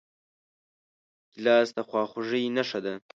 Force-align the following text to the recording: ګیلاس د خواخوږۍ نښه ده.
ګیلاس 1.31 1.67
د 1.77 1.79
خواخوږۍ 1.87 2.43
نښه 2.55 2.79
ده. 2.85 2.93